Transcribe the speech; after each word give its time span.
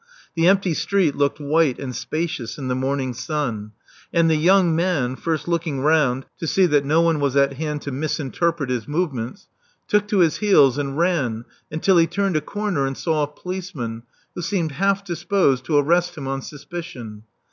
The 0.33 0.47
empty 0.47 0.73
street 0.73 1.15
looked 1.15 1.39
white 1.39 1.77
and 1.77 1.95
spacious 1.95 2.57
in 2.57 2.69
the 2.69 2.73
morning 2.75 3.13
sun; 3.13 3.73
and 4.11 4.31
the 4.31 4.35
young 4.35 4.75
man— 4.75 5.15
first 5.15 5.47
looking 5.47 5.81
round 5.81 6.25
to 6.39 6.47
see 6.47 6.65
that 6.65 6.83
no 6.83 7.01
one 7.01 7.19
was 7.19 7.35
at 7.35 7.53
hand 7.57 7.83
to 7.83 7.91
Love 7.91 7.97
Among 7.97 7.99
the 7.99 8.03
Artists 8.05 8.17
357 8.17 8.27
misinterpret 8.65 8.69
his 8.71 8.87
movements— 8.87 9.47
^took 9.93 10.07
to 10.07 10.25
his 10.25 10.37
heels 10.37 10.79
and 10.79 10.97
ran 10.97 11.45
until 11.69 11.97
he 11.97 12.07
turned 12.07 12.35
a 12.35 12.41
comer 12.41 12.87
and 12.87 12.97
saw 12.97 13.21
a 13.21 13.27
policeman, 13.27 14.01
who 14.33 14.41
seemed 14.41 14.71
half 14.71 15.05
disposed 15.05 15.65
to 15.65 15.77
arrest 15.77 16.17
him 16.17 16.27
on 16.27 16.41
suspicion. 16.41 17.21